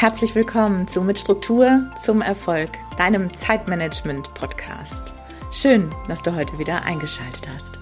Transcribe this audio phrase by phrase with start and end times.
[0.00, 5.12] Herzlich willkommen zu Mit Struktur zum Erfolg, deinem Zeitmanagement-Podcast.
[5.50, 7.80] Schön, dass du heute wieder eingeschaltet hast.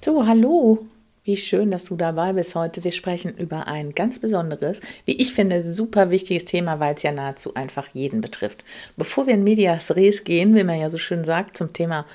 [0.00, 0.86] So, hallo.
[1.24, 2.84] Wie schön, dass du dabei bist heute.
[2.84, 7.10] Wir sprechen über ein ganz besonderes, wie ich finde, super wichtiges Thema, weil es ja
[7.10, 8.62] nahezu einfach jeden betrifft.
[8.96, 12.06] Bevor wir in Medias Res gehen, wie man ja so schön sagt, zum Thema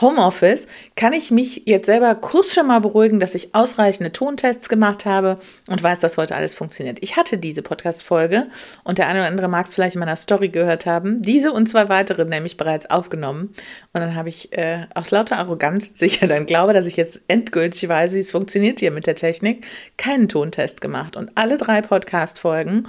[0.00, 5.04] Homeoffice kann ich mich jetzt selber kurz schon mal beruhigen, dass ich ausreichende Tontests gemacht
[5.04, 6.98] habe und weiß, dass heute alles funktioniert.
[7.00, 8.46] Ich hatte diese Podcast-Folge
[8.84, 11.22] und der eine oder andere mag es vielleicht in meiner Story gehört haben.
[11.22, 13.54] Diese und zwei weitere nämlich bereits aufgenommen.
[13.92, 17.88] Und dann habe ich äh, aus lauter Arroganz sicher dann glaube, dass ich jetzt endgültig
[17.88, 21.16] weiß, wie es funktioniert hier mit der Technik, keinen Tontest gemacht.
[21.16, 22.86] Und alle drei Podcast-Folgen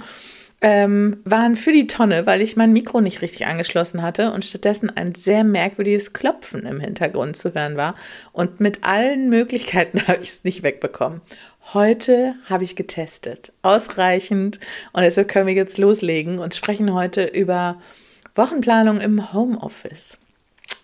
[0.60, 4.94] ähm, waren für die Tonne, weil ich mein Mikro nicht richtig angeschlossen hatte und stattdessen
[4.94, 7.94] ein sehr merkwürdiges Klopfen im Hintergrund zu hören war.
[8.32, 11.22] Und mit allen Möglichkeiten habe ich es nicht wegbekommen.
[11.72, 13.52] Heute habe ich getestet.
[13.62, 14.60] Ausreichend.
[14.92, 17.80] Und deshalb können wir jetzt loslegen und sprechen heute über
[18.34, 20.18] Wochenplanung im Homeoffice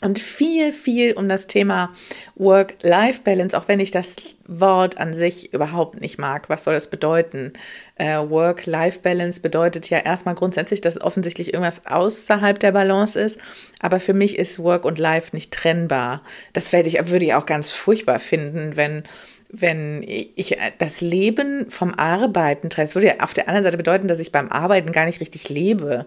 [0.02, 1.92] und viel, viel um das Thema
[2.34, 4.16] Work-Life-Balance, auch wenn ich das
[4.46, 6.48] Wort an sich überhaupt nicht mag.
[6.48, 7.54] Was soll das bedeuten?
[7.96, 13.40] Äh, Work-Life-Balance bedeutet ja erstmal grundsätzlich, dass offensichtlich irgendwas außerhalb der Balance ist.
[13.80, 16.22] Aber für mich ist Work und Life nicht trennbar.
[16.52, 19.04] Das werde ich, würde ich auch ganz furchtbar finden, wenn
[19.48, 22.86] wenn ich das Leben vom Arbeiten trenne.
[22.86, 25.48] Das würde ja auf der anderen Seite bedeuten, dass ich beim Arbeiten gar nicht richtig
[25.48, 26.06] lebe.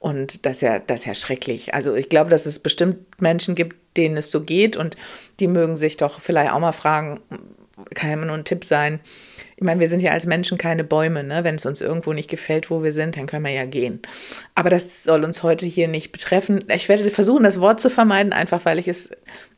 [0.00, 1.74] Und das ist ja, das ist ja schrecklich.
[1.74, 4.96] Also ich glaube, dass es bestimmt Menschen gibt, denen es so geht und
[5.40, 7.20] die mögen sich doch vielleicht auch mal fragen,
[7.94, 9.00] kann ja immer nur ein Tipp sein.
[9.56, 11.44] Ich meine, wir sind ja als Menschen keine Bäume, ne?
[11.44, 14.00] Wenn es uns irgendwo nicht gefällt, wo wir sind, dann können wir ja gehen.
[14.54, 16.64] Aber das soll uns heute hier nicht betreffen.
[16.74, 19.10] Ich werde versuchen, das Wort zu vermeiden, einfach weil ich es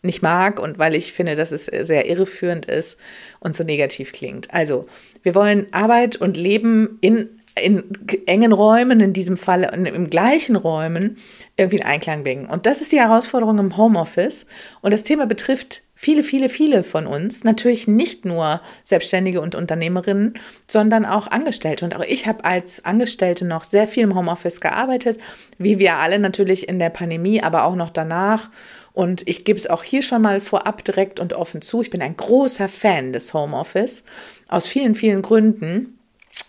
[0.02, 2.98] nicht mag und weil ich finde, dass es sehr irreführend ist
[3.38, 4.52] und so negativ klingt.
[4.52, 4.88] Also,
[5.22, 7.84] wir wollen Arbeit und Leben in in
[8.26, 11.18] engen Räumen, in diesem Fall im gleichen Räumen,
[11.56, 12.46] irgendwie in Einklang bringen.
[12.46, 14.46] Und das ist die Herausforderung im Homeoffice.
[14.80, 17.44] Und das Thema betrifft viele, viele, viele von uns.
[17.44, 20.34] Natürlich nicht nur Selbstständige und Unternehmerinnen,
[20.66, 21.84] sondern auch Angestellte.
[21.84, 25.20] Und auch ich habe als Angestellte noch sehr viel im Homeoffice gearbeitet,
[25.58, 28.50] wie wir alle natürlich in der Pandemie, aber auch noch danach.
[28.94, 31.82] Und ich gebe es auch hier schon mal vorab direkt und offen zu.
[31.82, 34.04] Ich bin ein großer Fan des Homeoffice
[34.48, 35.98] aus vielen, vielen Gründen.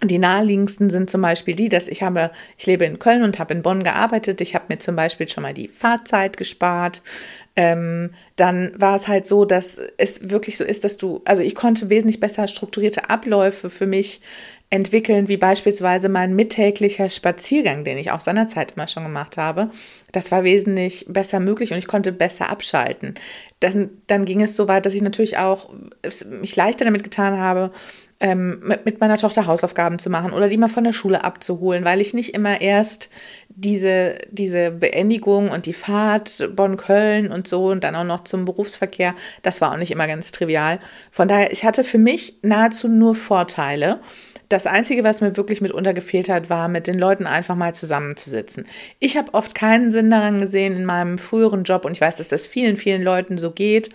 [0.04, 3.54] Die naheliegendsten sind zum Beispiel die, dass ich habe, ich lebe in Köln und habe
[3.54, 4.42] in Bonn gearbeitet.
[4.42, 7.02] Ich habe mir zum Beispiel schon mal die Fahrzeit gespart.
[7.56, 11.56] Ähm, dann war es halt so, dass es wirklich so ist, dass du, also ich
[11.56, 14.22] konnte wesentlich besser strukturierte Abläufe für mich
[14.70, 19.70] entwickeln, wie beispielsweise mein mittäglicher Spaziergang, den ich auch seinerzeit immer schon gemacht habe.
[20.12, 23.14] Das war wesentlich besser möglich und ich konnte besser abschalten.
[23.60, 23.78] Das,
[24.08, 25.70] dann ging es so weit, dass ich natürlich auch
[26.42, 27.72] mich leichter damit getan habe,
[28.24, 31.84] ähm, mit, mit meiner Tochter Hausaufgaben zu machen oder die mal von der Schule abzuholen,
[31.84, 33.10] weil ich nicht immer erst
[33.50, 39.14] diese, diese Beendigung und die Fahrt Bonn-Köln und so und dann auch noch zum Berufsverkehr,
[39.42, 40.80] das war auch nicht immer ganz trivial.
[41.12, 44.00] Von daher, ich hatte für mich nahezu nur Vorteile.
[44.48, 48.66] Das Einzige, was mir wirklich mitunter gefehlt hat, war, mit den Leuten einfach mal zusammenzusitzen.
[49.00, 52.30] Ich habe oft keinen Sinn daran gesehen in meinem früheren Job und ich weiß, dass
[52.30, 53.90] das vielen, vielen Leuten so geht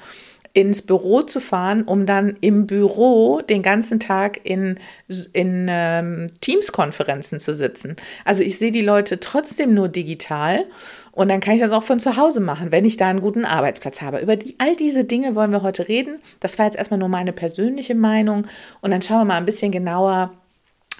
[0.58, 4.80] ins Büro zu fahren, um dann im Büro den ganzen Tag in,
[5.32, 7.94] in ähm, Teams-Konferenzen zu sitzen.
[8.24, 10.64] Also ich sehe die Leute trotzdem nur digital
[11.12, 13.44] und dann kann ich das auch von zu Hause machen, wenn ich da einen guten
[13.44, 14.18] Arbeitsplatz habe.
[14.18, 16.18] Über die, all diese Dinge wollen wir heute reden.
[16.40, 18.48] Das war jetzt erstmal nur meine persönliche Meinung
[18.80, 20.32] und dann schauen wir mal ein bisschen genauer,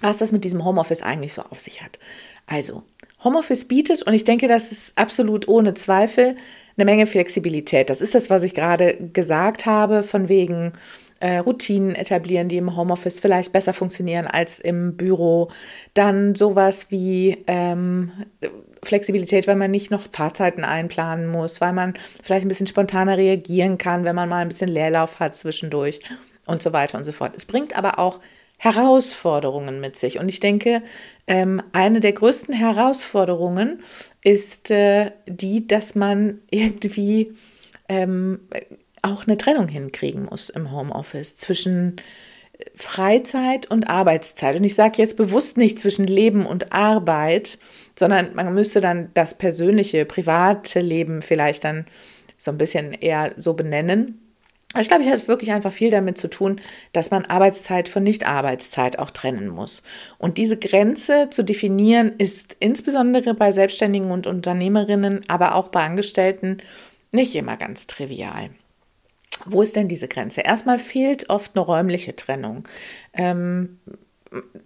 [0.03, 1.99] was das mit diesem Homeoffice eigentlich so auf sich hat.
[2.47, 2.85] Also,
[3.25, 6.37] Homeoffice bietet, und ich denke, das ist absolut ohne Zweifel,
[6.77, 7.91] eine Menge Flexibilität.
[7.91, 10.73] Das ist das, was ich gerade gesagt habe, von wegen
[11.21, 15.49] äh, Routinen etablieren, die im Homeoffice vielleicht besser funktionieren als im Büro.
[15.95, 18.13] Dann sowas wie ähm,
[18.85, 23.79] Flexibilität, weil man nicht noch Fahrzeiten einplanen muss, weil man vielleicht ein bisschen spontaner reagieren
[23.79, 25.99] kann, wenn man mal ein bisschen Leerlauf hat zwischendurch
[26.47, 27.33] und so weiter und so fort.
[27.35, 28.21] Es bringt aber auch
[28.59, 30.19] Herausforderungen mit sich.
[30.19, 30.83] Und ich denke,
[31.27, 33.83] ähm, eine der größten Herausforderungen
[34.23, 37.35] ist äh, die, dass man irgendwie
[37.89, 38.41] ähm,
[39.03, 41.97] auch eine Trennung hinkriegen muss im Homeoffice zwischen
[42.75, 44.57] Freizeit und Arbeitszeit.
[44.57, 47.59] Und ich sage jetzt bewusst nicht zwischen Leben und Arbeit,
[47.97, 51.87] sondern man müsste dann das persönliche, private Leben vielleicht dann
[52.37, 54.28] so ein bisschen eher so benennen.
[54.77, 56.61] Ich glaube, es hat wirklich einfach viel damit zu tun,
[56.93, 59.83] dass man Arbeitszeit von Nicht-Arbeitszeit auch trennen muss.
[60.19, 66.59] Und diese Grenze zu definieren ist insbesondere bei Selbstständigen und Unternehmerinnen, aber auch bei Angestellten
[67.13, 68.51] nicht immer ganz trivial.
[69.47, 70.43] Wo ist denn diese Grenze?
[70.43, 72.69] Erstmal fehlt oft eine räumliche Trennung.
[73.15, 73.79] Ähm,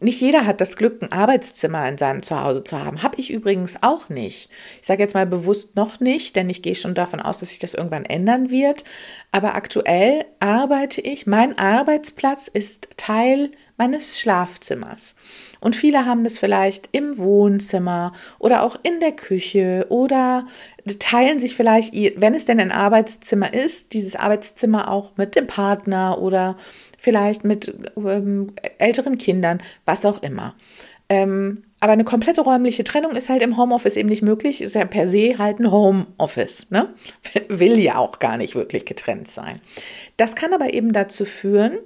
[0.01, 3.03] nicht jeder hat das Glück, ein Arbeitszimmer in seinem Zuhause zu haben.
[3.03, 4.51] Habe ich übrigens auch nicht.
[4.81, 7.61] Ich sage jetzt mal bewusst noch nicht, denn ich gehe schon davon aus, dass sich
[7.61, 8.85] das irgendwann ändern wird.
[9.31, 15.17] Aber aktuell arbeite ich, mein Arbeitsplatz ist Teil meines Schlafzimmers.
[15.61, 20.47] Und viele haben das vielleicht im Wohnzimmer oder auch in der Küche oder
[20.99, 26.21] teilen sich vielleicht, wenn es denn ein Arbeitszimmer ist, dieses Arbeitszimmer auch mit dem Partner
[26.21, 26.57] oder
[27.03, 30.55] vielleicht mit ähm, älteren Kindern, was auch immer.
[31.09, 34.63] Ähm, aber eine komplette räumliche Trennung ist halt im Homeoffice eben nicht möglich.
[34.63, 36.71] Ist ja per se halt ein Homeoffice.
[36.71, 36.95] Ne?
[37.49, 39.61] Will ja auch gar nicht wirklich getrennt sein.
[40.17, 41.77] Das kann aber eben dazu führen,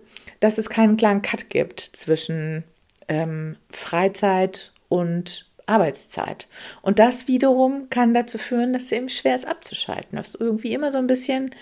[0.41, 2.65] dass es keinen klaren Cut gibt zwischen
[3.09, 6.47] ähm, Freizeit und Arbeitszeit.
[6.83, 10.75] Und das wiederum kann dazu führen, dass es eben schwer ist abzuschalten, dass du irgendwie
[10.75, 11.55] immer so ein bisschen,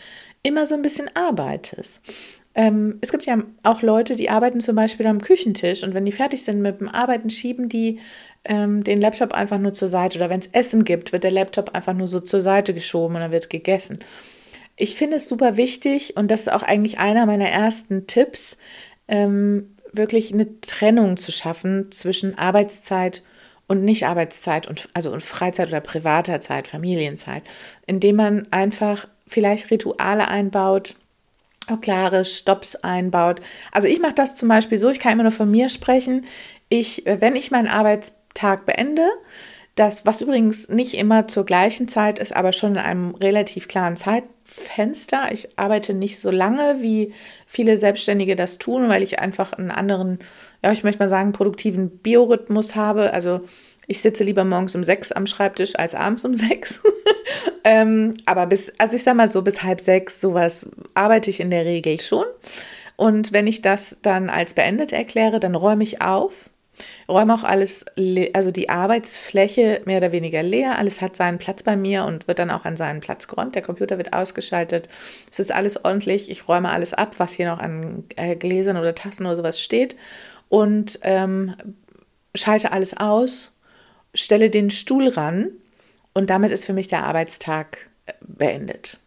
[0.42, 2.00] immer so ein bisschen arbeitest.
[2.54, 6.12] Ähm, es gibt ja auch Leute, die arbeiten zum Beispiel am Küchentisch und wenn die
[6.12, 7.98] fertig sind mit dem Arbeiten, schieben die
[8.44, 10.18] ähm, den Laptop einfach nur zur Seite.
[10.18, 13.22] Oder wenn es Essen gibt, wird der Laptop einfach nur so zur Seite geschoben und
[13.22, 13.98] dann wird gegessen.
[14.76, 18.58] Ich finde es super wichtig und das ist auch eigentlich einer meiner ersten Tipps,
[19.08, 23.22] ähm, wirklich eine Trennung zu schaffen zwischen Arbeitszeit
[23.66, 27.44] und Nicht-Arbeitszeit und also und Freizeit oder privater Zeit, Familienzeit,
[27.86, 30.96] indem man einfach vielleicht Rituale einbaut,
[31.68, 33.40] auch klare Stops einbaut.
[33.72, 36.26] Also ich mache das zum Beispiel so, ich kann immer nur von mir sprechen.
[36.68, 39.06] Ich, wenn ich meinen Arbeitstag beende,
[39.74, 43.96] das, was übrigens nicht immer zur gleichen Zeit ist, aber schon in einem relativ klaren
[43.96, 45.32] Zeitfenster.
[45.32, 47.12] Ich arbeite nicht so lange, wie
[47.46, 50.20] viele Selbstständige das tun, weil ich einfach einen anderen,
[50.62, 53.12] ja, ich möchte mal sagen, produktiven Biorhythmus habe.
[53.12, 53.40] Also
[53.86, 56.80] ich sitze lieber morgens um sechs am Schreibtisch als abends um sechs.
[57.64, 61.50] ähm, aber bis, also ich sag mal so, bis halb sechs, sowas arbeite ich in
[61.50, 62.26] der Regel schon.
[62.96, 66.50] Und wenn ich das dann als beendet erkläre, dann räume ich auf
[67.08, 67.84] räume auch alles,
[68.32, 70.78] also die Arbeitsfläche mehr oder weniger leer.
[70.78, 73.54] Alles hat seinen Platz bei mir und wird dann auch an seinen Platz geräumt.
[73.54, 74.88] Der Computer wird ausgeschaltet.
[75.30, 76.30] Es ist alles ordentlich.
[76.30, 79.96] Ich räume alles ab, was hier noch an äh, Gläsern oder Tassen oder sowas steht
[80.48, 81.54] und ähm,
[82.34, 83.52] schalte alles aus,
[84.14, 85.50] stelle den Stuhl ran
[86.14, 89.00] und damit ist für mich der Arbeitstag äh, beendet.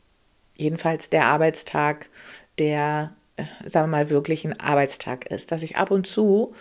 [0.55, 2.09] Jedenfalls der Arbeitstag,
[2.59, 6.53] der, äh, sagen wir mal, wirklich ein Arbeitstag ist, dass ich ab und zu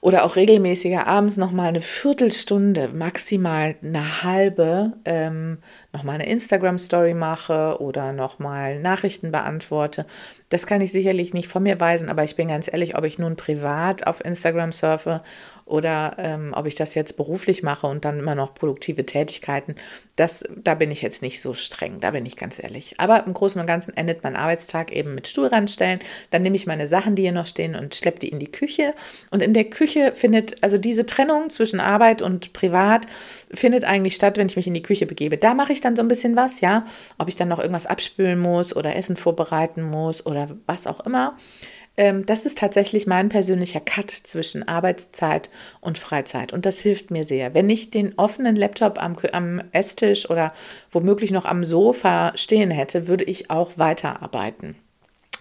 [0.00, 5.58] oder auch regelmäßiger abends nochmal eine Viertelstunde, maximal eine halbe, ähm,
[5.92, 10.06] nochmal eine Instagram-Story mache oder nochmal Nachrichten beantworte.
[10.50, 13.18] Das kann ich sicherlich nicht von mir weisen, aber ich bin ganz ehrlich, ob ich
[13.18, 15.22] nun privat auf Instagram surfe
[15.68, 19.76] oder ähm, ob ich das jetzt beruflich mache und dann immer noch produktive Tätigkeiten,
[20.16, 22.94] das, da bin ich jetzt nicht so streng, da bin ich ganz ehrlich.
[22.98, 26.00] Aber im Großen und Ganzen endet mein Arbeitstag eben mit Stuhl ranstellen.
[26.30, 28.94] Dann nehme ich meine Sachen, die hier noch stehen und schleppe die in die Küche.
[29.30, 33.06] Und in der Küche findet, also diese Trennung zwischen Arbeit und Privat
[33.52, 35.38] findet eigentlich statt, wenn ich mich in die Küche begebe.
[35.38, 36.84] Da mache ich dann so ein bisschen was, ja.
[37.18, 41.36] Ob ich dann noch irgendwas abspülen muss oder Essen vorbereiten muss oder was auch immer.
[41.98, 45.50] Ähm, das ist tatsächlich mein persönlicher Cut zwischen Arbeitszeit
[45.80, 46.52] und Freizeit.
[46.52, 47.52] Und das hilft mir sehr.
[47.52, 50.54] Wenn ich den offenen Laptop am, am Esstisch oder
[50.92, 54.76] womöglich noch am Sofa stehen hätte, würde ich auch weiterarbeiten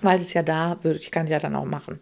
[0.02, 2.00] weil es ja da würde, ich kann ja dann auch machen.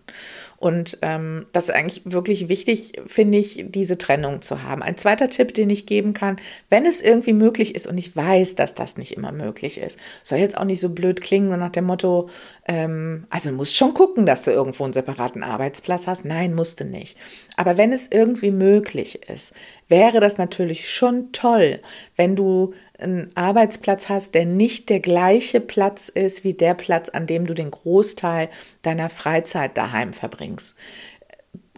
[0.66, 4.82] Und ähm, das ist eigentlich wirklich wichtig, finde ich, diese Trennung zu haben.
[4.82, 6.38] Ein zweiter Tipp, den ich geben kann,
[6.72, 10.40] wenn es irgendwie möglich ist, und ich weiß, dass das nicht immer möglich ist, soll
[10.40, 12.30] jetzt auch nicht so blöd klingen und nach dem Motto,
[12.68, 16.26] ähm, also du musst schon gucken, dass du irgendwo einen separaten Arbeitsplatz hast.
[16.26, 17.16] Nein, musste nicht.
[17.58, 19.54] Aber wenn es irgendwie möglich ist,
[19.88, 21.80] wäre das natürlich schon toll,
[22.16, 27.28] wenn du einen Arbeitsplatz hast, der nicht der gleiche Platz ist wie der Platz, an
[27.28, 28.50] dem du den Großteil
[28.82, 30.76] deiner Freizeit daheim verbringst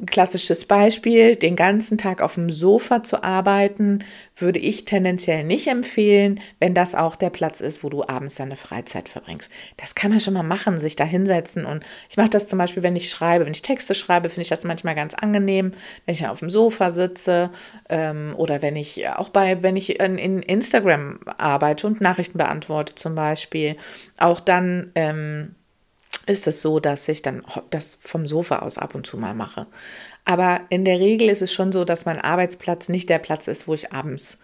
[0.05, 4.03] klassisches Beispiel, den ganzen Tag auf dem Sofa zu arbeiten,
[4.35, 8.55] würde ich tendenziell nicht empfehlen, wenn das auch der Platz ist, wo du abends deine
[8.55, 9.51] Freizeit verbringst.
[9.77, 11.65] Das kann man schon mal machen, sich da hinsetzen.
[11.65, 14.49] Und ich mache das zum Beispiel, wenn ich schreibe, wenn ich Texte schreibe, finde ich
[14.49, 15.73] das manchmal ganz angenehm,
[16.05, 17.49] wenn ich auf dem Sofa sitze
[17.89, 22.95] ähm, oder wenn ich auch bei, wenn ich in, in, Instagram arbeite und Nachrichten beantworte
[22.95, 23.77] zum Beispiel,
[24.17, 24.91] auch dann.
[24.95, 25.55] Ähm,
[26.27, 29.67] ist es so, dass ich dann das vom Sofa aus ab und zu mal mache.
[30.25, 33.67] Aber in der Regel ist es schon so, dass mein Arbeitsplatz nicht der Platz ist,
[33.67, 34.39] wo ich abends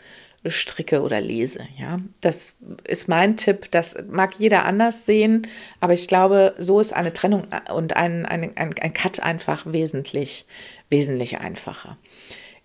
[0.46, 1.68] stricke oder lese.
[1.78, 3.72] Ja, das ist mein Tipp.
[3.72, 5.48] Das mag jeder anders sehen,
[5.80, 10.46] aber ich glaube, so ist eine Trennung und ein, ein, ein, ein Cut einfach wesentlich,
[10.90, 11.98] wesentlich einfacher.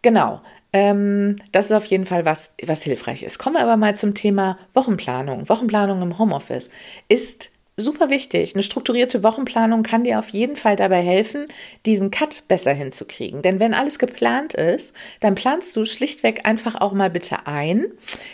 [0.02, 0.40] Genau.
[0.72, 3.38] Ähm, das ist auf jeden Fall was, was hilfreich ist.
[3.38, 5.48] Kommen wir aber mal zum Thema Wochenplanung.
[5.48, 6.70] Wochenplanung im Homeoffice
[7.08, 8.54] ist super wichtig.
[8.54, 11.46] Eine strukturierte Wochenplanung kann dir auf jeden Fall dabei helfen,
[11.86, 13.40] diesen Cut besser hinzukriegen.
[13.40, 17.86] Denn wenn alles geplant ist, dann planst du schlichtweg einfach auch mal bitte ein,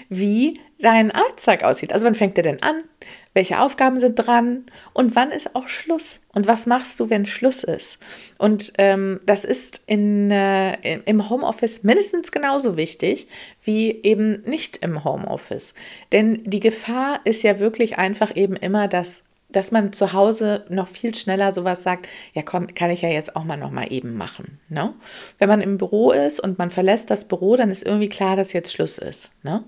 [0.08, 1.92] wie dein Arbeitstag aussieht.
[1.92, 2.82] Also wann fängt der denn an?
[3.32, 4.66] Welche Aufgaben sind dran?
[4.92, 6.20] Und wann ist auch Schluss?
[6.32, 7.98] Und was machst du, wenn Schluss ist?
[8.38, 13.26] Und ähm, das ist in, äh, im Homeoffice mindestens genauso wichtig
[13.64, 15.74] wie eben nicht im Homeoffice.
[16.12, 19.24] Denn die Gefahr ist ja wirklich einfach eben immer, dass
[19.56, 23.36] dass man zu Hause noch viel schneller sowas sagt, ja komm, kann ich ja jetzt
[23.36, 24.58] auch mal noch eben machen.
[24.68, 24.94] Ne?
[25.38, 28.52] Wenn man im Büro ist und man verlässt das Büro, dann ist irgendwie klar, dass
[28.52, 29.30] jetzt Schluss ist.
[29.42, 29.64] Ne?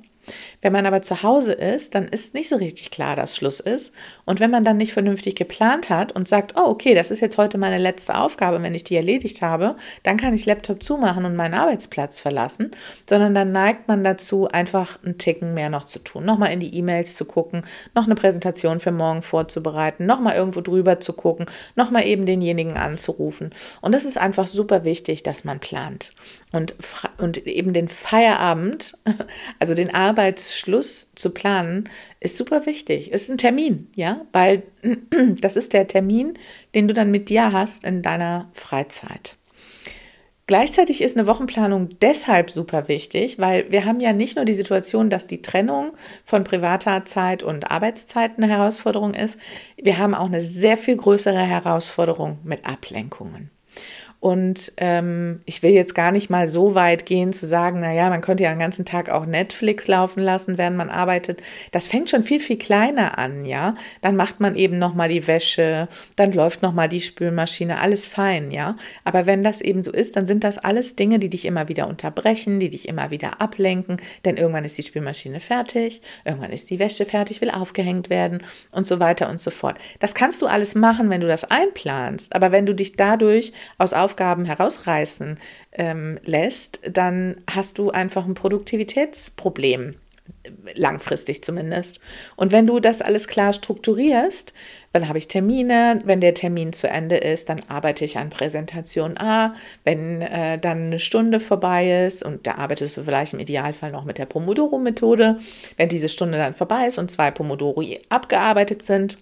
[0.62, 3.92] Wenn man aber zu Hause ist, dann ist nicht so richtig klar, dass Schluss ist.
[4.24, 7.38] Und wenn man dann nicht vernünftig geplant hat und sagt, oh, okay, das ist jetzt
[7.38, 11.36] heute meine letzte Aufgabe, wenn ich die erledigt habe, dann kann ich Laptop zumachen und
[11.36, 12.70] meinen Arbeitsplatz verlassen,
[13.08, 16.24] sondern dann neigt man dazu, einfach einen Ticken mehr noch zu tun.
[16.24, 17.62] Nochmal in die E-Mails zu gucken,
[17.94, 23.50] noch eine Präsentation für morgen vorzubereiten, nochmal irgendwo drüber zu gucken, nochmal eben denjenigen anzurufen.
[23.80, 26.12] Und das ist einfach super wichtig, dass man plant.
[26.56, 26.74] Und,
[27.18, 28.96] und eben den Feierabend,
[29.58, 33.12] also den Arbeitsschluss zu planen, ist super wichtig.
[33.12, 34.62] Ist ein Termin, ja, weil
[35.40, 36.32] das ist der Termin,
[36.74, 39.36] den du dann mit dir hast in deiner Freizeit.
[40.46, 45.10] Gleichzeitig ist eine Wochenplanung deshalb super wichtig, weil wir haben ja nicht nur die Situation,
[45.10, 45.92] dass die Trennung
[46.24, 49.38] von privater Zeit und Arbeitszeit eine Herausforderung ist,
[49.76, 53.50] wir haben auch eine sehr viel größere Herausforderung mit Ablenkungen.
[54.20, 58.20] Und ähm, ich will jetzt gar nicht mal so weit gehen zu sagen, naja, man
[58.20, 61.42] könnte ja den ganzen Tag auch Netflix laufen lassen, während man arbeitet.
[61.72, 63.74] Das fängt schon viel, viel kleiner an, ja.
[64.00, 68.76] Dann macht man eben nochmal die Wäsche, dann läuft nochmal die Spülmaschine, alles fein, ja.
[69.04, 71.86] Aber wenn das eben so ist, dann sind das alles Dinge, die dich immer wieder
[71.86, 76.78] unterbrechen, die dich immer wieder ablenken, denn irgendwann ist die Spülmaschine fertig, irgendwann ist die
[76.78, 78.42] Wäsche fertig, will aufgehängt werden
[78.72, 79.78] und so weiter und so fort.
[80.00, 82.34] Das kannst du alles machen, wenn du das einplanst.
[82.34, 85.40] Aber wenn du dich dadurch aus Aufgaben herausreißen
[85.72, 89.96] ähm, lässt, dann hast du einfach ein Produktivitätsproblem
[90.74, 92.00] langfristig zumindest.
[92.36, 94.52] Und wenn du das alles klar strukturierst,
[94.92, 99.18] dann habe ich Termine, wenn der Termin zu Ende ist, dann arbeite ich an Präsentation
[99.18, 103.90] A, wenn äh, dann eine Stunde vorbei ist und da arbeitest du vielleicht im Idealfall
[103.90, 105.38] noch mit der Pomodoro-Methode,
[105.76, 109.18] wenn diese Stunde dann vorbei ist und zwei Pomodoro abgearbeitet sind,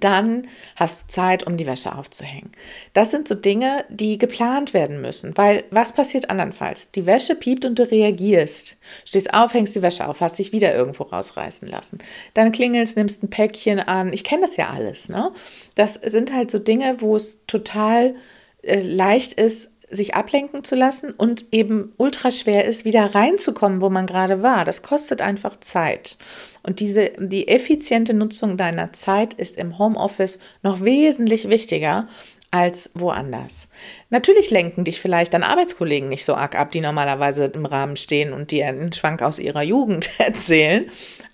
[0.00, 2.50] dann hast du Zeit, um die Wäsche aufzuhängen.
[2.92, 6.90] Das sind so Dinge, die geplant werden müssen, weil was passiert andernfalls?
[6.92, 8.76] Die Wäsche piept und du reagierst.
[9.04, 11.98] Stehst auf, hängst die Wäsche auf, hast dich wieder irgendwo rausreißen lassen.
[12.34, 14.12] Dann klingelst, nimmst ein Päckchen an.
[14.12, 15.32] Ich kenne das ja alles, ne?
[15.74, 18.14] Das sind halt so Dinge, wo es total
[18.62, 23.90] äh, leicht ist, sich ablenken zu lassen und eben ultra schwer ist, wieder reinzukommen, wo
[23.90, 24.64] man gerade war.
[24.64, 26.16] Das kostet einfach Zeit.
[26.62, 32.08] Und diese, die effiziente Nutzung deiner Zeit ist im Homeoffice noch wesentlich wichtiger
[32.52, 33.68] als woanders.
[34.10, 38.34] Natürlich lenken dich vielleicht dann Arbeitskollegen nicht so arg ab, die normalerweise im Rahmen stehen
[38.34, 40.84] und dir einen Schwank aus ihrer Jugend erzählen.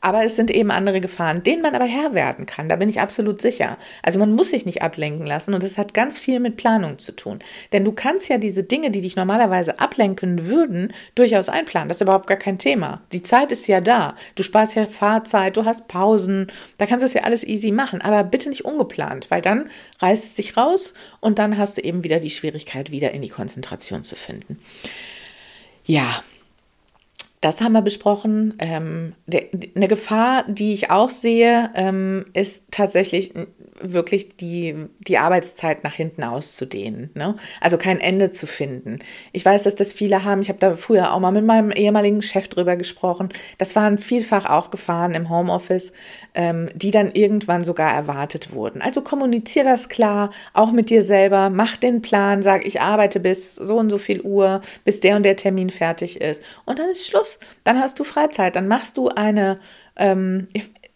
[0.01, 2.69] Aber es sind eben andere Gefahren, denen man aber Herr werden kann.
[2.69, 3.79] Da bin ich absolut sicher.
[4.05, 7.11] Also man muss sich nicht ablenken lassen und es hat ganz viel mit Planung zu
[7.11, 7.41] tun.
[7.73, 11.89] Denn du kannst ja diese Dinge, die dich normalerweise ablenken würden, durchaus einplanen.
[11.89, 13.03] Das ist überhaupt gar kein Thema.
[13.11, 14.15] Die Zeit ist ja da.
[14.37, 16.47] Du sparst ja Fahrzeit, du hast Pausen.
[16.79, 18.01] Da kannst du es ja alles easy machen.
[18.01, 22.05] Aber bitte nicht ungeplant, weil dann reißt es dich raus und dann hast du eben
[22.05, 24.59] wieder die Schwierigkeit, wieder in die Konzentration zu finden.
[25.85, 26.23] Ja,
[27.41, 28.55] das haben wir besprochen.
[28.59, 33.33] Ähm, der, eine Gefahr, die ich auch sehe, ähm, ist tatsächlich
[33.81, 37.11] wirklich die, die Arbeitszeit nach hinten auszudehnen.
[37.15, 37.37] Ne?
[37.61, 38.99] Also kein Ende zu finden.
[39.33, 40.41] Ich weiß, dass das viele haben.
[40.41, 43.29] Ich habe da früher auch mal mit meinem ehemaligen Chef drüber gesprochen.
[43.59, 45.93] Das waren vielfach auch Gefahren im Homeoffice,
[46.35, 48.83] ähm, die dann irgendwann sogar erwartet wurden.
[48.83, 51.51] Also kommuniziere das klar, auch mit dir selber.
[51.51, 55.23] Mach den Plan, sag, ich arbeite bis so und so viel Uhr, bis der und
[55.23, 56.43] der Termin fertig ist.
[56.65, 57.28] Und dann ist Schluss.
[57.65, 58.57] Dann hast du Freizeit.
[58.57, 59.59] Dann machst du eine
[59.97, 60.49] ähm,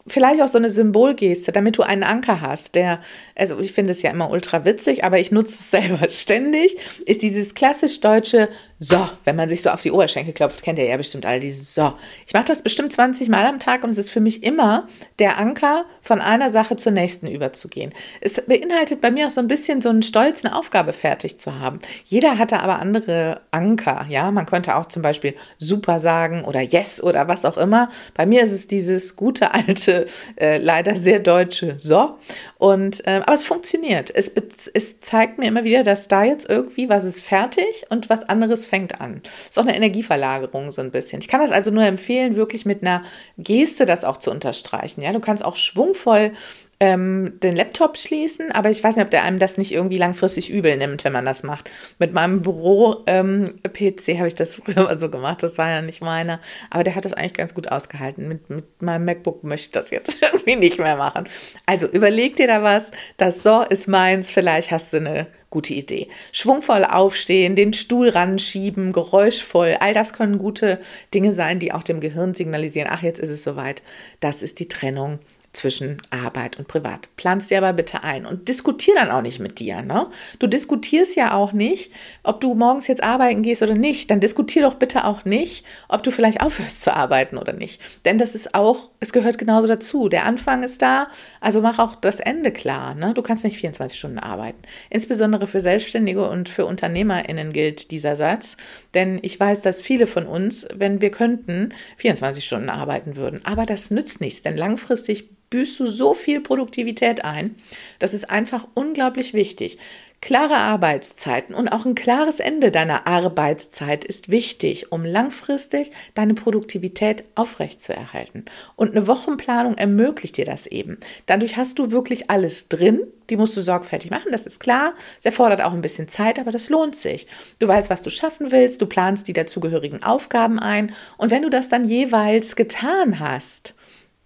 [0.06, 3.00] vielleicht auch so eine Symbolgeste, damit du einen Anker hast, der,
[3.36, 7.22] also ich finde es ja immer ultra witzig, aber ich nutze es selber ständig, ist
[7.22, 8.48] dieses klassisch deutsche
[8.82, 11.72] so, wenn man sich so auf die Oberschenkel klopft, kennt ihr ja bestimmt alle dieses
[11.72, 11.92] So.
[12.26, 14.88] Ich mache das bestimmt 20 Mal am Tag und es ist für mich immer
[15.20, 17.92] der Anker, von einer Sache zur nächsten überzugehen.
[18.20, 21.60] Es beinhaltet bei mir auch so ein bisschen so einen Stolz, eine Aufgabe fertig zu
[21.60, 21.78] haben.
[22.02, 24.32] Jeder hatte aber andere Anker, ja.
[24.32, 27.88] Man könnte auch zum Beispiel super sagen oder yes oder was auch immer.
[28.14, 32.16] Bei mir ist es dieses gute alte, äh, leider sehr deutsche So.
[32.62, 34.12] Und, äh, aber es funktioniert.
[34.14, 34.31] Es,
[34.73, 38.66] es zeigt mir immer wieder, dass da jetzt irgendwie was ist fertig und was anderes
[38.66, 39.21] fängt an.
[39.25, 41.21] Ist auch eine Energieverlagerung so ein bisschen.
[41.21, 43.02] Ich kann das also nur empfehlen, wirklich mit einer
[43.37, 45.02] Geste das auch zu unterstreichen.
[45.02, 46.35] Ja, du kannst auch schwungvoll
[46.82, 50.50] ähm, den Laptop schließen, aber ich weiß nicht, ob der einem das nicht irgendwie langfristig
[50.50, 51.70] übel nimmt, wenn man das macht.
[52.00, 56.00] Mit meinem Büro-PC ähm, habe ich das früher mal so gemacht, das war ja nicht
[56.00, 58.26] meiner, aber der hat das eigentlich ganz gut ausgehalten.
[58.26, 61.28] Mit, mit meinem MacBook möchte ich das jetzt irgendwie nicht mehr machen.
[61.66, 66.08] Also überleg dir da was, das So ist meins, vielleicht hast du eine gute Idee.
[66.32, 70.80] Schwungvoll aufstehen, den Stuhl ranschieben, geräuschvoll, all das können gute
[71.14, 73.84] Dinge sein, die auch dem Gehirn signalisieren, ach, jetzt ist es soweit.
[74.18, 75.20] Das ist die Trennung
[75.52, 77.09] zwischen Arbeit und Privat.
[77.16, 79.82] Planst dir aber bitte ein und diskutier dann auch nicht mit dir.
[79.82, 80.06] Ne?
[80.38, 81.92] Du diskutierst ja auch nicht,
[82.23, 84.11] ob du morgens jetzt arbeiten gehst oder nicht.
[84.11, 87.82] Dann diskutier doch bitte auch nicht, ob du vielleicht aufhörst zu arbeiten oder nicht.
[88.06, 90.09] Denn das ist auch, es gehört genauso dazu.
[90.09, 91.09] Der Anfang ist da,
[91.40, 92.94] also mach auch das Ende klar.
[92.94, 93.12] Ne?
[93.12, 94.62] Du kannst nicht 24 Stunden arbeiten.
[94.88, 98.56] Insbesondere für Selbstständige und für UnternehmerInnen gilt dieser Satz.
[98.94, 103.42] Denn ich weiß, dass viele von uns, wenn wir könnten, 24 Stunden arbeiten würden.
[103.44, 107.54] Aber das nützt nichts, denn langfristig büßt du so viel Produktivität ein.
[107.99, 109.78] Das ist einfach unglaublich wichtig.
[110.23, 117.25] Klare Arbeitszeiten und auch ein klares Ende deiner Arbeitszeit ist wichtig, um langfristig deine Produktivität
[117.35, 118.44] aufrechtzuerhalten.
[118.76, 120.99] Und eine Wochenplanung ermöglicht dir das eben.
[121.26, 123.00] Dadurch hast du wirklich alles drin.
[123.30, 124.94] Die musst du sorgfältig machen, das ist klar.
[125.18, 127.26] Es erfordert auch ein bisschen Zeit, aber das lohnt sich.
[127.59, 130.94] Du weißt, was du schaffen willst, du planst die dazugehörigen Aufgaben ein.
[131.18, 133.75] Und wenn du das dann jeweils getan hast,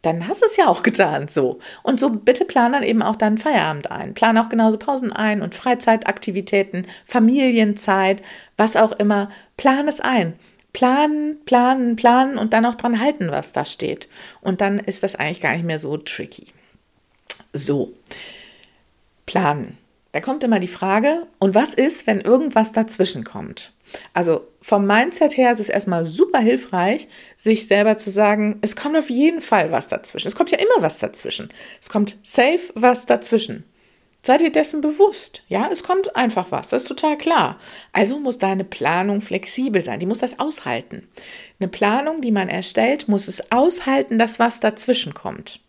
[0.03, 1.59] dann hast du es ja auch getan so.
[1.83, 4.15] Und so bitte plan dann eben auch deinen Feierabend ein.
[4.15, 8.23] Plan auch genauso Pausen ein und Freizeitaktivitäten, Familienzeit,
[8.57, 9.31] was auch immer.
[9.57, 10.35] Plan es ein.
[10.73, 14.09] Planen, planen, planen und dann auch dran halten, was da steht.
[14.43, 16.47] Und dann ist das eigentlich gar nicht mehr so tricky.
[17.55, 17.95] So,
[19.25, 19.79] planen.
[20.16, 23.75] Da kommt immer die Frage, und was ist, wenn irgendwas dazwischen kommt?
[24.14, 27.06] Also vom Mindset her ist es erstmal super hilfreich,
[27.37, 30.28] sich selber zu sagen, es kommt auf jeden Fall was dazwischen.
[30.28, 31.50] Es kommt ja immer was dazwischen.
[31.82, 33.64] Es kommt safe was dazwischen.
[34.23, 35.42] Seid ihr dessen bewusst?
[35.49, 37.61] Ja, es kommt einfach was, das ist total klar.
[37.92, 41.06] Also muss deine Planung flexibel sein, die muss das aushalten.
[41.61, 45.60] Eine Planung, die man erstellt, muss es aushalten, dass was dazwischen kommt.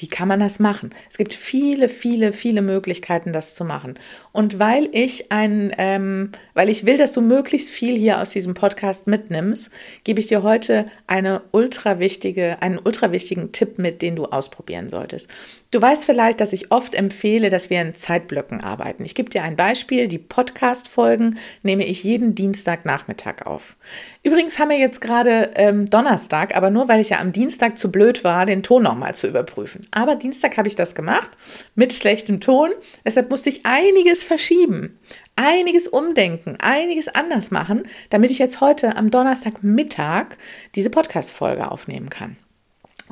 [0.00, 0.94] Wie kann man das machen?
[1.10, 3.98] Es gibt viele, viele, viele Möglichkeiten, das zu machen.
[4.30, 8.54] Und weil ich ein, ähm, weil ich will, dass du möglichst viel hier aus diesem
[8.54, 9.70] Podcast mitnimmst,
[10.04, 14.88] gebe ich dir heute eine ultra wichtige, einen ultra wichtigen Tipp mit, den du ausprobieren
[14.88, 15.28] solltest.
[15.72, 19.04] Du weißt vielleicht, dass ich oft empfehle, dass wir in Zeitblöcken arbeiten.
[19.04, 20.06] Ich gebe dir ein Beispiel.
[20.06, 23.76] Die Podcast-Folgen nehme ich jeden Dienstagnachmittag auf.
[24.22, 27.90] Übrigens haben wir jetzt gerade ähm, Donnerstag, aber nur weil ich ja am Dienstag zu
[27.90, 29.87] blöd war, den Ton nochmal zu überprüfen.
[29.90, 31.30] Aber Dienstag habe ich das gemacht
[31.74, 32.70] mit schlechtem Ton.
[33.04, 34.98] Deshalb musste ich einiges verschieben,
[35.36, 40.36] einiges umdenken, einiges anders machen, damit ich jetzt heute am Donnerstagmittag
[40.74, 42.36] diese Podcast-Folge aufnehmen kann.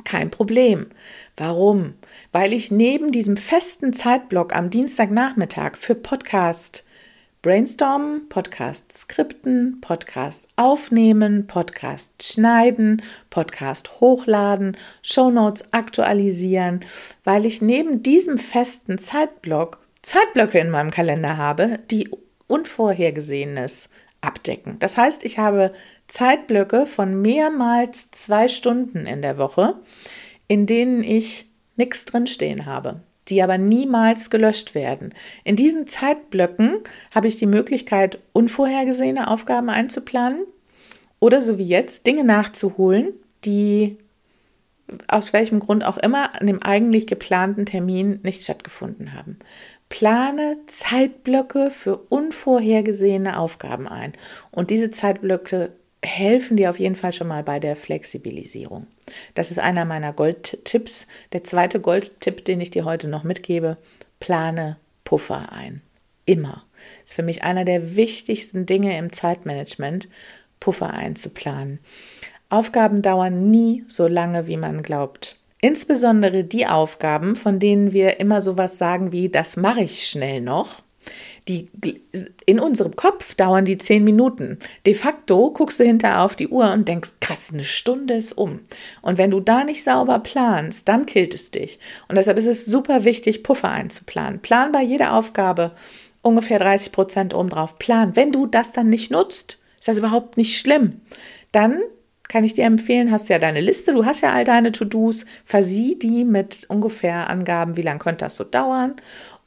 [0.03, 0.87] Kein Problem.
[1.35, 1.95] Warum?
[2.31, 6.86] Weil ich neben diesem festen Zeitblock am Dienstagnachmittag für Podcast
[7.43, 16.83] Brainstormen, Podcast skripten, Podcast aufnehmen, Podcast schneiden, Podcast hochladen, Shownotes aktualisieren,
[17.23, 22.09] weil ich neben diesem festen Zeitblock Zeitblöcke in meinem Kalender habe, die
[22.47, 23.89] Unvorhergesehenes
[24.21, 24.79] abdecken.
[24.79, 25.73] Das heißt, ich habe
[26.07, 29.75] Zeitblöcke von mehrmals zwei Stunden in der Woche,
[30.47, 35.13] in denen ich nichts drinstehen habe die aber niemals gelöscht werden.
[35.43, 36.79] In diesen Zeitblöcken
[37.13, 40.43] habe ich die Möglichkeit, unvorhergesehene Aufgaben einzuplanen
[41.19, 43.13] oder so wie jetzt Dinge nachzuholen,
[43.45, 43.97] die
[45.07, 49.37] aus welchem Grund auch immer an dem eigentlich geplanten Termin nicht stattgefunden haben.
[49.89, 54.13] Plane Zeitblöcke für unvorhergesehene Aufgaben ein.
[54.51, 55.71] Und diese Zeitblöcke
[56.03, 58.87] helfen dir auf jeden Fall schon mal bei der Flexibilisierung.
[59.33, 61.07] Das ist einer meiner Goldtipps.
[61.33, 63.77] Der zweite Goldtipp, den ich dir heute noch mitgebe,
[64.19, 65.81] plane Puffer ein.
[66.25, 66.63] Immer.
[67.03, 70.09] Ist für mich einer der wichtigsten Dinge im Zeitmanagement,
[70.59, 71.79] Puffer einzuplanen.
[72.49, 75.37] Aufgaben dauern nie so lange, wie man glaubt.
[75.59, 80.83] Insbesondere die Aufgaben, von denen wir immer sowas sagen wie, das mache ich schnell noch,
[81.47, 81.69] die
[82.45, 84.59] in unserem Kopf dauern die zehn Minuten.
[84.85, 88.59] De facto guckst du hinterher auf die Uhr und denkst, krass, eine Stunde ist um.
[89.01, 91.79] Und wenn du da nicht sauber planst, dann killt es dich.
[92.07, 94.39] Und deshalb ist es super wichtig, Puffer einzuplanen.
[94.39, 95.71] Plan bei jeder Aufgabe
[96.21, 97.79] ungefähr 30 Prozent obendrauf.
[97.79, 98.15] Plan.
[98.15, 101.01] Wenn du das dann nicht nutzt, ist das überhaupt nicht schlimm.
[101.51, 101.81] Dann
[102.27, 105.25] kann ich dir empfehlen, hast du ja deine Liste, du hast ja all deine To-Dos,
[105.45, 108.95] versieh die mit ungefähr Angaben, wie lange könnte das so dauern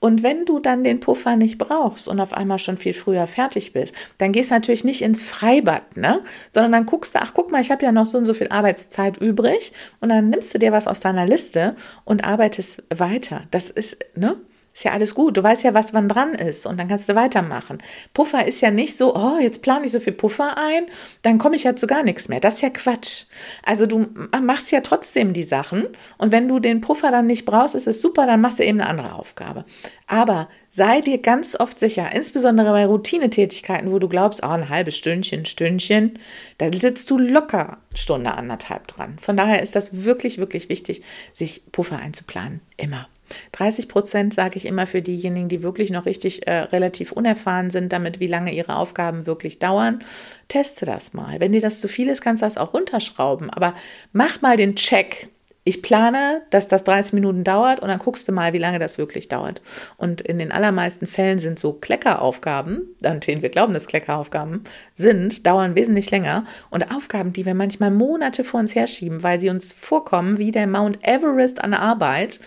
[0.00, 3.72] Und wenn du dann den Puffer nicht brauchst und auf einmal schon viel früher fertig
[3.72, 6.22] bist, dann gehst du natürlich nicht ins Freibad, ne?
[6.52, 8.48] Sondern dann guckst du, ach guck mal, ich habe ja noch so und so viel
[8.48, 13.42] Arbeitszeit übrig und dann nimmst du dir was aus deiner Liste und arbeitest weiter.
[13.50, 14.36] Das ist, ne?
[14.72, 15.36] Ist ja alles gut.
[15.36, 17.78] Du weißt ja, was wann dran ist und dann kannst du weitermachen.
[18.14, 20.86] Puffer ist ja nicht so, oh, jetzt plane ich so viel Puffer ein,
[21.22, 22.40] dann komme ich ja zu gar nichts mehr.
[22.40, 23.24] Das ist ja Quatsch.
[23.64, 24.06] Also du
[24.40, 28.00] machst ja trotzdem die Sachen und wenn du den Puffer dann nicht brauchst, ist es
[28.00, 29.64] super, dann machst du eben eine andere Aufgabe.
[30.06, 34.96] Aber sei dir ganz oft sicher, insbesondere bei Routinetätigkeiten, wo du glaubst, oh, ein halbes
[34.96, 36.18] Stündchen, Stündchen,
[36.58, 39.18] da sitzt du locker Stunde, anderthalb dran.
[39.20, 41.02] Von daher ist das wirklich, wirklich wichtig,
[41.32, 42.60] sich Puffer einzuplanen.
[42.76, 43.08] Immer.
[43.52, 47.92] 30 Prozent sage ich immer für diejenigen, die wirklich noch richtig äh, relativ unerfahren sind
[47.92, 50.02] damit, wie lange ihre Aufgaben wirklich dauern.
[50.48, 51.40] Teste das mal.
[51.40, 53.50] Wenn dir das zu viel ist, kannst du das auch runterschrauben.
[53.50, 53.74] Aber
[54.12, 55.28] mach mal den Check.
[55.62, 58.96] Ich plane, dass das 30 Minuten dauert und dann guckst du mal, wie lange das
[58.96, 59.60] wirklich dauert.
[59.98, 64.64] Und in den allermeisten Fällen sind so Kleckeraufgaben, an denen wir glauben, dass Kleckeraufgaben
[64.94, 66.46] sind, dauern wesentlich länger.
[66.70, 70.66] Und Aufgaben, die wir manchmal Monate vor uns herschieben, weil sie uns vorkommen wie der
[70.66, 72.40] Mount Everest an Arbeit,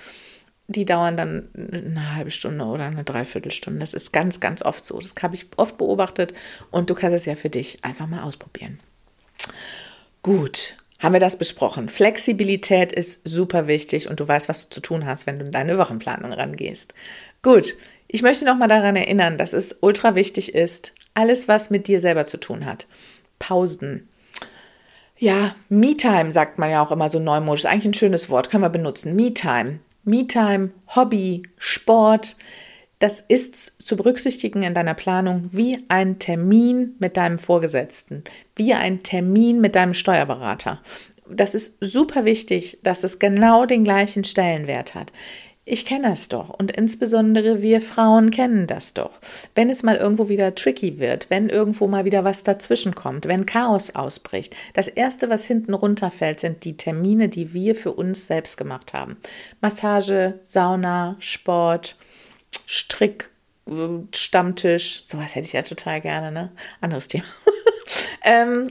[0.67, 3.79] die dauern dann eine halbe Stunde oder eine Dreiviertelstunde.
[3.79, 4.99] Das ist ganz, ganz oft so.
[4.99, 6.33] Das habe ich oft beobachtet
[6.71, 8.79] und du kannst es ja für dich einfach mal ausprobieren.
[10.21, 11.89] Gut, haben wir das besprochen.
[11.89, 15.51] Flexibilität ist super wichtig und du weißt, was du zu tun hast, wenn du in
[15.51, 16.93] deine Wochenplanung rangehst.
[17.41, 17.75] Gut,
[18.07, 21.99] ich möchte noch mal daran erinnern, dass es ultra wichtig ist, alles, was mit dir
[21.99, 22.87] selber zu tun hat.
[23.37, 24.07] Pausen,
[25.17, 27.65] ja, Me-Time sagt man ja auch immer so neumodisch.
[27.65, 29.15] Eigentlich ein schönes Wort, können wir benutzen.
[29.15, 29.79] Me-Time.
[30.03, 32.35] Me-Time, Hobby, Sport,
[32.99, 38.23] das ist zu berücksichtigen in deiner Planung wie ein Termin mit deinem Vorgesetzten,
[38.55, 40.81] wie ein Termin mit deinem Steuerberater.
[41.29, 45.11] Das ist super wichtig, dass es genau den gleichen Stellenwert hat.
[45.65, 49.19] Ich kenne das doch und insbesondere wir Frauen kennen das doch.
[49.55, 53.45] Wenn es mal irgendwo wieder tricky wird, wenn irgendwo mal wieder was dazwischen kommt, wenn
[53.45, 58.57] Chaos ausbricht, das Erste, was hinten runterfällt, sind die Termine, die wir für uns selbst
[58.57, 59.15] gemacht haben.
[59.61, 61.95] Massage, Sauna, Sport,
[62.67, 63.29] Strick,
[63.65, 66.51] äh, Stammtisch, sowas hätte ich ja total gerne, ne?
[66.81, 67.23] Anderes Thema.
[68.25, 68.69] ähm,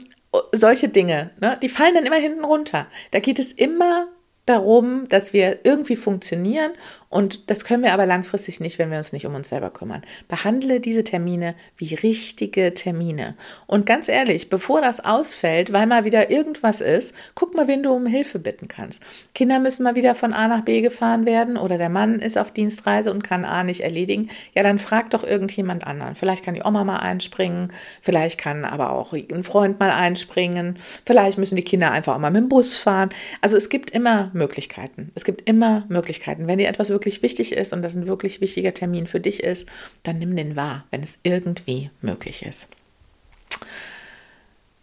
[0.52, 1.59] solche Dinge, ne?
[1.62, 2.87] die fallen dann immer hinten runter.
[3.12, 4.09] Da geht es immer
[4.46, 6.72] darum, dass wir irgendwie funktionieren
[7.12, 10.03] und das können wir aber langfristig nicht, wenn wir uns nicht um uns selber kümmern.
[10.29, 13.37] Behandle diese Termine wie richtige Termine.
[13.66, 17.92] Und ganz ehrlich, bevor das ausfällt, weil mal wieder irgendwas ist, guck mal, wen du
[17.92, 19.03] um Hilfe bitten kannst.
[19.35, 22.51] Kinder müssen mal wieder von A nach B gefahren werden oder der Mann ist auf
[22.51, 24.31] Dienstreise und kann A nicht erledigen.
[24.55, 26.14] Ja, dann frag doch irgendjemand anderen.
[26.14, 31.37] Vielleicht kann die Oma mal einspringen, vielleicht kann aber auch ein Freund mal einspringen, vielleicht
[31.37, 33.11] müssen die Kinder einfach auch mal mit dem Bus fahren.
[33.42, 35.12] Also es gibt immer Möglichkeiten.
[35.14, 36.46] Es gibt immer Möglichkeiten.
[36.46, 39.68] Wenn dir etwas wirklich wichtig ist und das ein wirklich wichtiger Termin für dich ist,
[40.04, 42.68] dann nimm den wahr, wenn es irgendwie möglich ist.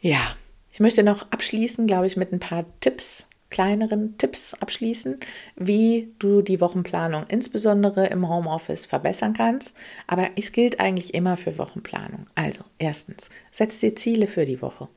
[0.01, 0.36] Ja,
[0.73, 5.17] ich möchte noch abschließen, glaube ich, mit ein paar Tipps, kleineren Tipps abschließen,
[5.55, 9.77] wie du die Wochenplanung insbesondere im Homeoffice verbessern kannst.
[10.05, 12.25] Aber es gilt eigentlich immer für Wochenplanung.
[12.36, 14.89] Also, erstens, setz dir Ziele für die Woche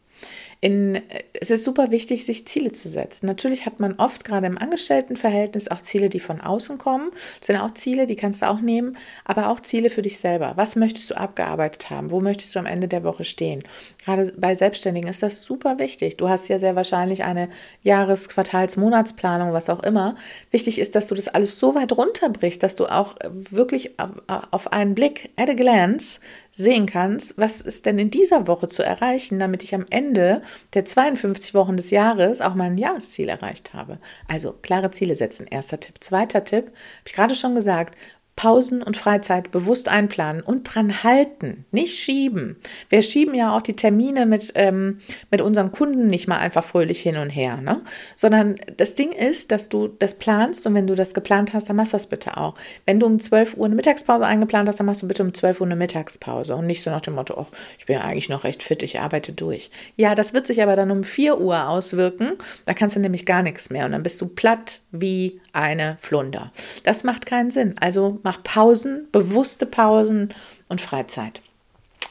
[0.62, 3.26] in, es ist super wichtig, sich Ziele zu setzen.
[3.26, 7.10] Natürlich hat man oft gerade im Angestelltenverhältnis auch Ziele, die von außen kommen.
[7.40, 10.52] Das sind auch Ziele, die kannst du auch nehmen, aber auch Ziele für dich selber.
[10.54, 12.12] Was möchtest du abgearbeitet haben?
[12.12, 13.64] Wo möchtest du am Ende der Woche stehen?
[14.04, 16.16] Gerade bei Selbstständigen ist das super wichtig.
[16.16, 17.48] Du hast ja sehr wahrscheinlich eine
[17.82, 20.14] Jahres-, Quartals-, Monatsplanung, was auch immer.
[20.52, 23.16] Wichtig ist, dass du das alles so weit runterbrichst, dass du auch
[23.50, 23.96] wirklich
[24.28, 26.20] auf einen Blick, at a glance,
[26.52, 30.42] sehen kannst, was ist denn in dieser Woche zu erreichen, damit ich am Ende
[30.74, 33.98] der 52 Wochen des Jahres auch mein Jahresziel erreicht habe.
[34.28, 35.96] Also klare Ziele setzen, erster Tipp.
[36.00, 36.74] Zweiter Tipp, habe
[37.06, 37.96] ich gerade schon gesagt,
[38.34, 42.56] Pausen und Freizeit bewusst einplanen und dran halten, nicht schieben.
[42.88, 44.98] Wir schieben ja auch die Termine mit, ähm,
[45.30, 47.82] mit unseren Kunden nicht mal einfach fröhlich hin und her, ne?
[48.16, 51.76] sondern das Ding ist, dass du das planst und wenn du das geplant hast, dann
[51.76, 52.54] machst du das bitte auch.
[52.86, 55.60] Wenn du um 12 Uhr eine Mittagspause eingeplant hast, dann machst du bitte um 12
[55.60, 57.46] Uhr eine Mittagspause und nicht so nach dem Motto, oh,
[57.78, 59.70] ich bin ja eigentlich noch recht fit, ich arbeite durch.
[59.96, 62.32] Ja, das wird sich aber dann um 4 Uhr auswirken,
[62.64, 66.50] da kannst du nämlich gar nichts mehr und dann bist du platt wie eine Flunder.
[66.84, 67.74] Das macht keinen Sinn.
[67.78, 70.34] Also mach Pausen, bewusste Pausen
[70.68, 71.42] und Freizeit.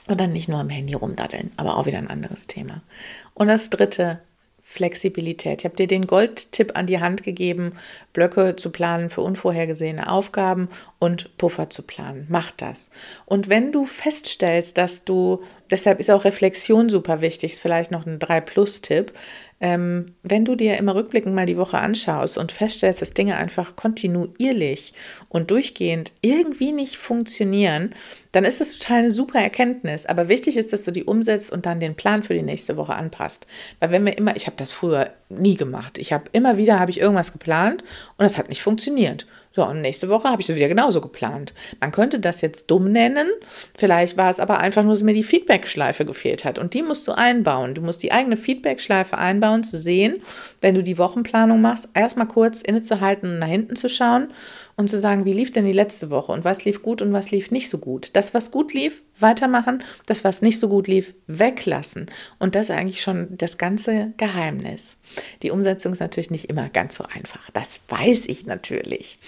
[0.07, 2.81] Und dann nicht nur am Handy rumdaddeln, aber auch wieder ein anderes Thema.
[3.33, 4.19] Und das dritte,
[4.71, 5.59] Flexibilität.
[5.59, 7.73] Ich habe dir den Goldtipp an die Hand gegeben,
[8.13, 12.25] Blöcke zu planen für unvorhergesehene Aufgaben und Puffer zu planen.
[12.29, 12.89] Mach das.
[13.25, 17.53] Und wenn du feststellst, dass du deshalb ist auch Reflexion super wichtig.
[17.53, 19.11] Ist vielleicht noch ein 3-Plus-Tipp.
[19.61, 23.75] Ähm, wenn du dir immer rückblickend mal die Woche anschaust und feststellst, dass Dinge einfach
[23.75, 24.93] kontinuierlich
[25.29, 27.93] und durchgehend irgendwie nicht funktionieren,
[28.31, 30.07] dann ist das total eine super Erkenntnis.
[30.07, 32.95] Aber wichtig ist, dass du die umsetzt und dann den Plan für die nächste Woche
[32.95, 33.45] anpasst.
[33.79, 35.99] Weil wenn wir immer, ich habe das früher nie gemacht.
[35.99, 37.83] Ich habe immer wieder habe ich irgendwas geplant
[38.17, 39.27] und das hat nicht funktioniert.
[39.53, 41.53] So, und nächste Woche habe ich es wieder genauso geplant.
[41.81, 43.27] Man könnte das jetzt dumm nennen.
[43.77, 46.57] Vielleicht war es aber einfach nur, dass mir die Feedback-Schleife gefehlt hat.
[46.57, 47.75] Und die musst du einbauen.
[47.75, 50.21] Du musst die eigene Feedback-Schleife einbauen, zu sehen,
[50.61, 54.29] wenn du die Wochenplanung machst, erstmal kurz innezuhalten und nach hinten zu schauen
[54.77, 57.31] und zu sagen, wie lief denn die letzte Woche und was lief gut und was
[57.31, 58.11] lief nicht so gut.
[58.13, 62.07] Das, was gut lief, weitermachen, das, was nicht so gut lief, weglassen.
[62.39, 64.97] Und das ist eigentlich schon das ganze Geheimnis.
[65.41, 67.49] Die Umsetzung ist natürlich nicht immer ganz so einfach.
[67.51, 69.19] Das weiß ich natürlich.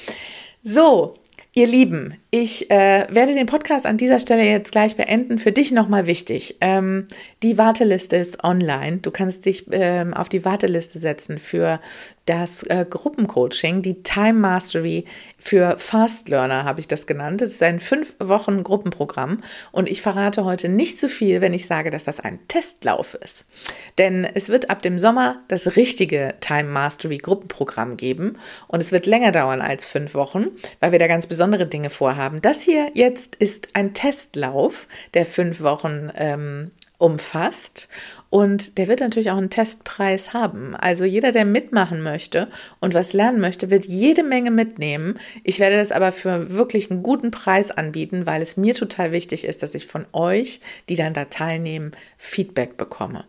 [0.63, 1.15] So,
[1.55, 5.37] Ihr Lieben, ich äh, werde den Podcast an dieser Stelle jetzt gleich beenden.
[5.37, 6.57] Für dich nochmal wichtig.
[6.61, 7.07] Ähm,
[7.43, 8.97] die Warteliste ist online.
[8.97, 11.79] Du kannst dich ähm, auf die Warteliste setzen für
[12.25, 15.05] das äh, Gruppencoaching, die Time Mastery
[15.37, 17.41] für Fast Learner habe ich das genannt.
[17.41, 21.65] Es ist ein fünf Wochen Gruppenprogramm und ich verrate heute nicht zu viel, wenn ich
[21.65, 23.49] sage, dass das ein Testlauf ist.
[23.97, 29.05] Denn es wird ab dem Sommer das richtige Time Mastery Gruppenprogramm geben und es wird
[29.05, 30.47] länger dauern als fünf Wochen,
[30.79, 32.41] weil wir da ganz besondere Dinge vorhaben.
[32.41, 36.71] Das hier jetzt ist ein Testlauf, der fünf Wochen ähm,
[37.03, 37.89] umfasst
[38.33, 40.75] und der wird natürlich auch einen Testpreis haben.
[40.75, 42.47] Also jeder, der mitmachen möchte
[42.79, 45.19] und was lernen möchte, wird jede Menge mitnehmen.
[45.43, 49.45] Ich werde das aber für wirklich einen guten Preis anbieten, weil es mir total wichtig
[49.45, 53.25] ist, dass ich von euch, die dann da teilnehmen, Feedback bekomme.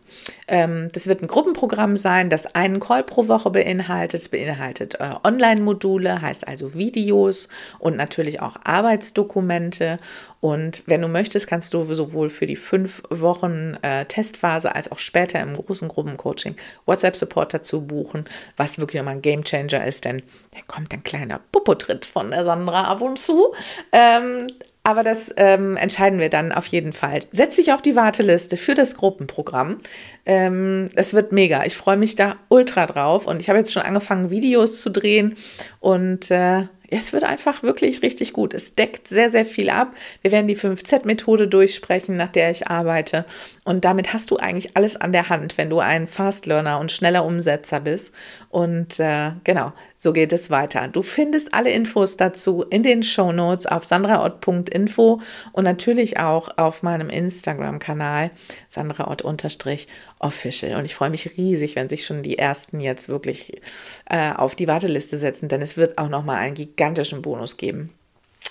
[0.47, 4.21] Ähm, das wird ein Gruppenprogramm sein, das einen Call pro Woche beinhaltet.
[4.21, 9.99] Es beinhaltet äh, Online-Module, heißt also Videos und natürlich auch Arbeitsdokumente.
[10.45, 14.94] Und wenn du möchtest, kannst du sowohl für die fünf Wochen äh, Testphase als auch
[14.97, 16.55] später im großen Gruppencoaching
[16.85, 18.25] WhatsApp-Support dazu buchen,
[18.57, 22.83] was wirklich immer ein Gamechanger ist, denn da kommt ein kleiner Popotritt von der Sandra
[22.83, 23.53] ab und zu.
[23.91, 24.47] Ähm,
[24.85, 27.21] aber das ähm, entscheiden wir dann auf jeden Fall.
[27.31, 29.79] Setz dich auf die Warteliste für das Gruppenprogramm.
[30.27, 31.65] Ähm, es wird mega.
[31.65, 35.37] Ich freue mich da ultra drauf und ich habe jetzt schon angefangen, Videos zu drehen
[35.79, 38.53] und äh, es wird einfach wirklich richtig gut.
[38.53, 39.93] Es deckt sehr, sehr viel ab.
[40.21, 43.25] Wir werden die 5Z-Methode durchsprechen, nach der ich arbeite.
[43.63, 46.91] Und damit hast du eigentlich alles an der Hand, wenn du ein Fast Learner und
[46.91, 48.13] schneller Umsetzer bist.
[48.49, 49.73] Und äh, genau,
[50.05, 50.87] so geht es weiter.
[50.87, 55.19] Du findest alle Infos dazu in den Show Notes auf sandraort.info
[55.51, 58.29] und natürlich auch auf meinem Instagram-Kanal
[58.67, 60.75] sandraort-official.
[60.75, 63.59] Und ich freue mich riesig, wenn sich schon die ersten jetzt wirklich
[64.07, 67.89] äh, auf die Warteliste setzen, denn es wird auch nochmal einen gigantischen Bonus geben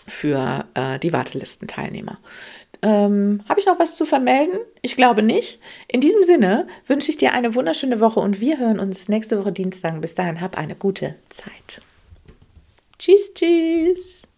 [0.08, 2.18] für äh, die Wartelistenteilnehmer.
[2.84, 4.58] Ähm, Habe ich noch was zu vermelden?
[4.82, 5.58] Ich glaube nicht.
[5.88, 9.52] In diesem Sinne wünsche ich dir eine wunderschöne Woche und wir hören uns nächste Woche
[9.52, 9.98] Dienstag.
[10.02, 11.80] Bis dahin, hab eine gute Zeit.
[12.98, 14.33] Tschüss, tschüss.